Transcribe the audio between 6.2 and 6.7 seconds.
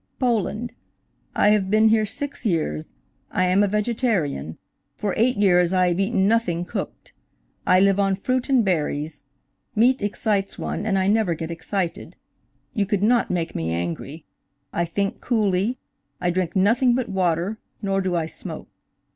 nothing